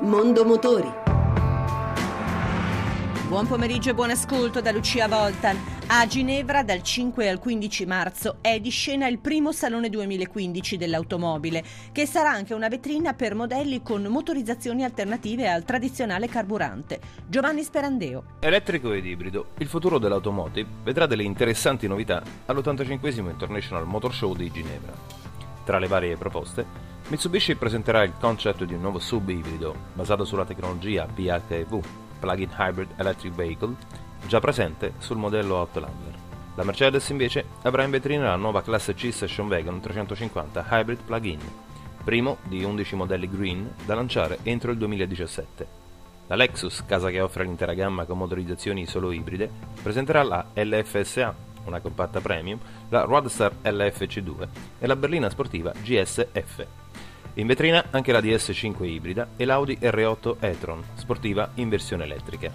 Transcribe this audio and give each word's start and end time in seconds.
Mondo 0.00 0.44
Motori. 0.44 0.92
Buon 3.28 3.46
pomeriggio 3.46 3.90
e 3.90 3.94
buon 3.94 4.10
ascolto 4.10 4.60
da 4.60 4.70
Lucia 4.70 5.08
Voltan. 5.08 5.58
A 5.86 6.06
Ginevra 6.06 6.62
dal 6.62 6.82
5 6.82 7.28
al 7.28 7.38
15 7.38 7.86
marzo 7.86 8.36
è 8.42 8.60
di 8.60 8.68
scena 8.68 9.08
il 9.08 9.18
primo 9.18 9.52
Salone 9.52 9.88
2015 9.88 10.76
dell'automobile, 10.76 11.64
che 11.92 12.06
sarà 12.06 12.30
anche 12.30 12.52
una 12.52 12.68
vetrina 12.68 13.14
per 13.14 13.34
modelli 13.34 13.82
con 13.82 14.02
motorizzazioni 14.02 14.84
alternative 14.84 15.48
al 15.48 15.64
tradizionale 15.64 16.28
carburante. 16.28 17.00
Giovanni 17.26 17.62
Sperandeo. 17.62 18.24
Elettrico 18.40 18.92
ed 18.92 19.06
ibrido, 19.06 19.52
il 19.58 19.66
futuro 19.66 19.98
dell'automotive 19.98 20.68
vedrà 20.84 21.06
delle 21.06 21.22
interessanti 21.22 21.88
novità 21.88 22.22
all'85 22.46 23.30
International 23.30 23.86
Motor 23.86 24.12
Show 24.12 24.34
di 24.34 24.50
Ginevra. 24.50 24.92
Tra 25.64 25.78
le 25.78 25.88
varie 25.88 26.16
proposte, 26.16 26.85
Mitsubishi 27.08 27.54
presenterà 27.54 28.02
il 28.02 28.14
concept 28.18 28.64
di 28.64 28.74
un 28.74 28.80
nuovo 28.80 28.98
sub 28.98 29.28
ibrido 29.28 29.76
basato 29.92 30.24
sulla 30.24 30.44
tecnologia 30.44 31.06
PHEV, 31.06 31.80
Plug-in 32.18 32.50
Hybrid 32.58 32.94
Electric 32.96 33.32
Vehicle, 33.32 33.76
già 34.26 34.40
presente 34.40 34.94
sul 34.98 35.16
modello 35.16 35.54
Outlander. 35.54 36.14
La 36.56 36.64
Mercedes 36.64 37.08
invece 37.10 37.44
avrà 37.62 37.84
in 37.84 37.92
vetrina 37.92 38.30
la 38.30 38.36
nuova 38.36 38.60
classe 38.60 38.94
C 38.94 39.12
Station 39.12 39.46
Wagon 39.46 39.78
350 39.78 40.66
Hybrid 40.68 41.02
Plug-in, 41.04 41.38
primo 42.02 42.38
di 42.42 42.64
11 42.64 42.96
modelli 42.96 43.30
green 43.30 43.72
da 43.84 43.94
lanciare 43.94 44.38
entro 44.42 44.72
il 44.72 44.78
2017. 44.78 45.68
La 46.26 46.34
Lexus, 46.34 46.84
casa 46.86 47.10
che 47.10 47.20
offre 47.20 47.44
l'intera 47.44 47.74
gamma 47.74 48.04
con 48.04 48.18
motorizzazioni 48.18 48.84
solo 48.84 49.12
ibride, 49.12 49.48
presenterà 49.80 50.24
la 50.24 50.44
LFSA, 50.54 51.32
una 51.66 51.78
compatta 51.78 52.20
premium, 52.20 52.58
la 52.88 53.02
Roadster 53.02 53.58
LFC2 53.62 54.48
e 54.80 54.86
la 54.88 54.96
berlina 54.96 55.30
sportiva 55.30 55.70
GSF. 55.70 56.66
In 57.38 57.46
vetrina 57.46 57.88
anche 57.90 58.12
la 58.12 58.20
DS5 58.20 58.82
ibrida 58.84 59.28
e 59.36 59.44
l'Audi 59.44 59.76
R8 59.78 60.36
e-tron, 60.40 60.82
sportiva 60.94 61.50
in 61.56 61.68
versione 61.68 62.04
elettrica. 62.04 62.50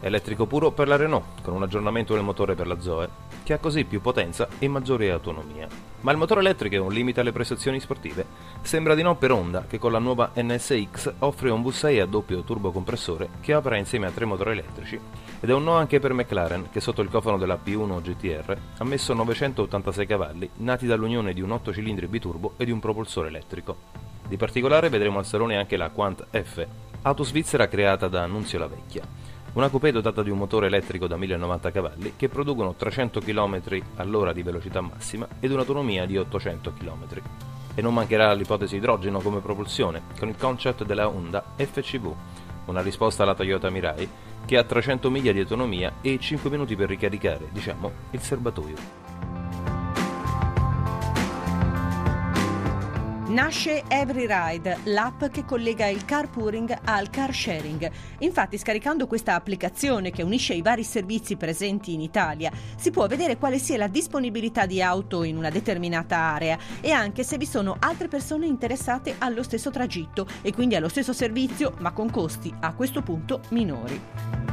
Elettrico 0.00 0.46
puro 0.46 0.70
per 0.70 0.88
la 0.88 0.96
Renault, 0.96 1.42
con 1.42 1.52
un 1.52 1.62
aggiornamento 1.62 2.14
del 2.14 2.22
motore 2.22 2.54
per 2.54 2.66
la 2.66 2.80
Zoe, 2.80 3.08
che 3.42 3.52
ha 3.52 3.58
così 3.58 3.84
più 3.84 4.00
potenza 4.00 4.48
e 4.58 4.68
maggiore 4.68 5.10
autonomia. 5.10 5.68
Ma 6.00 6.12
il 6.12 6.16
motore 6.16 6.40
elettrico 6.40 6.76
è 6.76 6.78
un 6.78 6.92
limite 6.92 7.20
alle 7.20 7.32
prestazioni 7.32 7.78
sportive? 7.78 8.24
Sembra 8.62 8.94
di 8.94 9.02
no 9.02 9.16
per 9.16 9.32
Honda, 9.32 9.66
che 9.66 9.78
con 9.78 9.92
la 9.92 9.98
nuova 9.98 10.32
NSX 10.34 11.12
offre 11.18 11.50
un 11.50 11.60
V6 11.60 12.00
a 12.00 12.06
doppio 12.06 12.42
turbocompressore 12.42 13.28
che 13.40 13.54
opera 13.54 13.76
insieme 13.76 14.06
a 14.06 14.12
tre 14.12 14.24
motori 14.24 14.52
elettrici, 14.52 14.98
ed 15.40 15.50
è 15.50 15.52
un 15.52 15.64
no 15.64 15.72
anche 15.76 16.00
per 16.00 16.14
McLaren, 16.14 16.70
che 16.70 16.80
sotto 16.80 17.02
il 17.02 17.10
cofano 17.10 17.36
della 17.36 17.60
P1 17.62 18.00
GTR 18.00 18.58
ha 18.78 18.84
messo 18.84 19.12
986 19.12 20.06
cavalli, 20.06 20.48
nati 20.56 20.86
dall'unione 20.86 21.34
di 21.34 21.42
un 21.42 21.50
8 21.50 21.74
cilindri 21.74 22.06
biturbo 22.06 22.54
e 22.56 22.64
di 22.64 22.70
un 22.70 22.80
propulsore 22.80 23.28
elettrico. 23.28 24.05
Di 24.28 24.36
particolare 24.36 24.88
vedremo 24.88 25.18
al 25.18 25.24
salone 25.24 25.56
anche 25.56 25.76
la 25.76 25.90
Quant 25.90 26.26
F, 26.30 26.66
auto 27.02 27.22
svizzera 27.22 27.68
creata 27.68 28.08
da 28.08 28.24
Annunzio 28.24 28.58
la 28.58 28.66
Vecchia. 28.66 29.04
Una 29.52 29.68
coupé 29.68 29.92
dotata 29.92 30.24
di 30.24 30.30
un 30.30 30.38
motore 30.38 30.66
elettrico 30.66 31.06
da 31.06 31.16
1090 31.16 31.70
cavalli 31.70 32.12
che 32.16 32.28
producono 32.28 32.74
300 32.74 33.20
km 33.20 33.60
all'ora 33.96 34.32
di 34.32 34.42
velocità 34.42 34.80
massima 34.80 35.28
ed 35.38 35.52
un'autonomia 35.52 36.06
di 36.06 36.18
800 36.18 36.72
km. 36.72 37.06
E 37.76 37.80
non 37.80 37.94
mancherà 37.94 38.32
l'ipotesi 38.32 38.76
idrogeno 38.76 39.20
come 39.20 39.40
propulsione, 39.40 40.02
con 40.18 40.28
il 40.28 40.36
concept 40.36 40.84
della 40.84 41.06
Honda 41.06 41.44
FCV, 41.54 42.12
una 42.64 42.82
risposta 42.82 43.22
alla 43.22 43.34
Toyota 43.34 43.70
Mirai 43.70 44.08
che 44.44 44.56
ha 44.56 44.64
300 44.64 45.08
miglia 45.08 45.30
di 45.30 45.40
autonomia 45.40 45.94
e 46.00 46.18
5 46.18 46.50
minuti 46.50 46.74
per 46.74 46.88
ricaricare, 46.88 47.48
diciamo, 47.52 47.92
il 48.10 48.20
serbatoio. 48.20 49.05
Nasce 53.36 53.84
Every 53.88 54.26
Ride, 54.26 54.78
l'app 54.84 55.26
che 55.26 55.44
collega 55.44 55.86
il 55.88 56.06
carpooling 56.06 56.74
al 56.84 57.10
car 57.10 57.34
sharing. 57.34 57.90
Infatti, 58.20 58.56
scaricando 58.56 59.06
questa 59.06 59.34
applicazione 59.34 60.10
che 60.10 60.22
unisce 60.22 60.54
i 60.54 60.62
vari 60.62 60.82
servizi 60.82 61.36
presenti 61.36 61.92
in 61.92 62.00
Italia, 62.00 62.50
si 62.78 62.90
può 62.90 63.06
vedere 63.06 63.36
quale 63.36 63.58
sia 63.58 63.76
la 63.76 63.88
disponibilità 63.88 64.64
di 64.64 64.80
auto 64.80 65.22
in 65.22 65.36
una 65.36 65.50
determinata 65.50 66.16
area 66.16 66.56
e 66.80 66.92
anche 66.92 67.24
se 67.24 67.36
vi 67.36 67.44
sono 67.44 67.76
altre 67.78 68.08
persone 68.08 68.46
interessate 68.46 69.16
allo 69.18 69.42
stesso 69.42 69.70
tragitto 69.70 70.26
e 70.40 70.54
quindi 70.54 70.74
allo 70.74 70.88
stesso 70.88 71.12
servizio, 71.12 71.74
ma 71.80 71.92
con 71.92 72.08
costi 72.08 72.50
a 72.60 72.72
questo 72.72 73.02
punto 73.02 73.42
minori. 73.50 74.45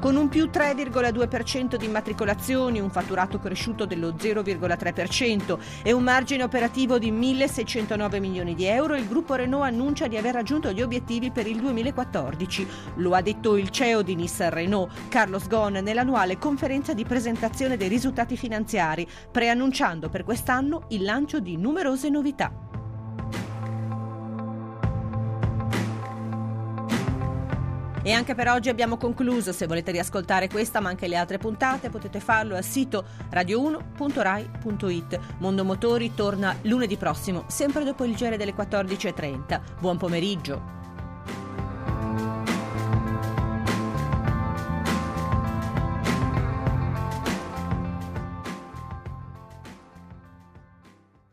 Con 0.00 0.16
un 0.16 0.30
più 0.30 0.46
3,2% 0.46 1.76
di 1.76 1.84
immatricolazioni, 1.84 2.80
un 2.80 2.88
fatturato 2.88 3.38
cresciuto 3.38 3.84
dello 3.84 4.14
0,3% 4.14 5.58
e 5.82 5.92
un 5.92 6.02
margine 6.02 6.42
operativo 6.42 6.98
di 6.98 7.12
1.609 7.12 8.18
milioni 8.18 8.54
di 8.54 8.64
euro, 8.64 8.96
il 8.96 9.06
gruppo 9.06 9.34
Renault 9.34 9.66
annuncia 9.66 10.06
di 10.06 10.16
aver 10.16 10.32
raggiunto 10.32 10.72
gli 10.72 10.80
obiettivi 10.80 11.30
per 11.30 11.46
il 11.46 11.60
2014. 11.60 12.66
Lo 12.94 13.12
ha 13.12 13.20
detto 13.20 13.58
il 13.58 13.68
CEO 13.68 14.00
di 14.00 14.14
Nissan 14.14 14.48
Renault, 14.48 15.08
Carlos 15.10 15.46
Ghosn, 15.46 15.80
nell'annuale 15.82 16.38
conferenza 16.38 16.94
di 16.94 17.04
presentazione 17.04 17.76
dei 17.76 17.88
risultati 17.88 18.38
finanziari, 18.38 19.06
preannunciando 19.30 20.08
per 20.08 20.24
quest'anno 20.24 20.84
il 20.88 21.02
lancio 21.02 21.40
di 21.40 21.58
numerose 21.58 22.08
novità. 22.08 22.69
E 28.02 28.12
anche 28.12 28.34
per 28.34 28.48
oggi 28.48 28.70
abbiamo 28.70 28.96
concluso. 28.96 29.52
Se 29.52 29.66
volete 29.66 29.90
riascoltare 29.90 30.48
questa 30.48 30.80
ma 30.80 30.88
anche 30.88 31.06
le 31.06 31.16
altre 31.16 31.38
puntate 31.38 31.90
potete 31.90 32.18
farlo 32.18 32.56
al 32.56 32.64
sito 32.64 33.04
radio1.rai.it. 33.30 35.18
Mondo 35.38 35.64
Motori 35.64 36.14
torna 36.14 36.56
lunedì 36.62 36.96
prossimo, 36.96 37.44
sempre 37.48 37.84
dopo 37.84 38.04
il 38.04 38.14
giro 38.14 38.36
delle 38.36 38.54
14.30. 38.54 39.60
Buon 39.80 39.98
pomeriggio. 39.98 40.79